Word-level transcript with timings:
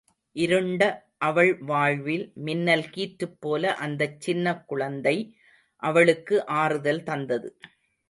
இருண்ட 0.35 0.83
அவள் 1.19 1.51
வாழ்வில் 1.63 2.25
மின்னல் 2.39 2.85
கீற்றுப்போல 2.95 3.63
அந்தச் 3.83 4.19
சின்னகுழந்தை 4.25 5.15
அவளுக்கு 5.83 6.35
ஆறுதல் 6.57 7.03
தந்தது. 7.03 7.49